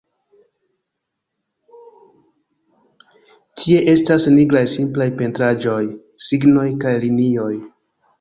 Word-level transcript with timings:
Tie 3.59 3.83
estas 3.93 4.25
nigraj 4.37 4.63
simplaj 4.73 5.07
pentraĵoj, 5.21 5.83
signoj 6.29 6.65
kaj 6.85 6.95
linioj. 7.05 7.53